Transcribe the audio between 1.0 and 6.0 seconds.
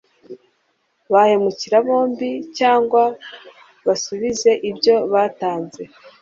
Bahemukira bombi cyangwa basubize ibyo batanze